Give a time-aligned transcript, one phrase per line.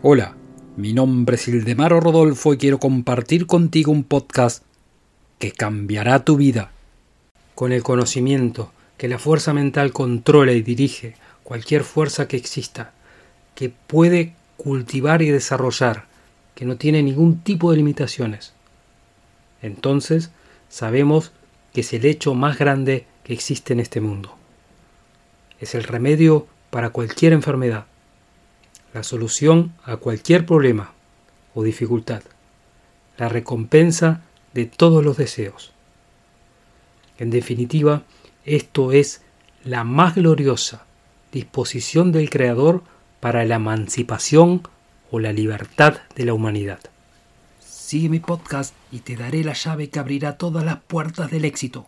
[0.00, 0.36] Hola,
[0.76, 4.62] mi nombre es Ildemaro Rodolfo y quiero compartir contigo un podcast
[5.40, 6.70] que cambiará tu vida.
[7.56, 12.92] Con el conocimiento que la fuerza mental controla y dirige cualquier fuerza que exista,
[13.56, 16.04] que puede cultivar y desarrollar,
[16.54, 18.52] que no tiene ningún tipo de limitaciones.
[19.62, 20.30] Entonces
[20.68, 21.32] sabemos
[21.74, 24.36] que es el hecho más grande que existe en este mundo.
[25.58, 27.86] Es el remedio para cualquier enfermedad
[28.98, 30.90] la solución a cualquier problema
[31.54, 32.24] o dificultad,
[33.16, 34.22] la recompensa
[34.54, 35.70] de todos los deseos.
[37.16, 38.02] En definitiva,
[38.44, 39.22] esto es
[39.62, 40.84] la más gloriosa
[41.30, 42.82] disposición del Creador
[43.20, 44.62] para la emancipación
[45.12, 46.80] o la libertad de la humanidad.
[47.60, 51.86] Sigue mi podcast y te daré la llave que abrirá todas las puertas del éxito.